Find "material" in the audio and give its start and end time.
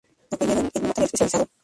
0.87-1.03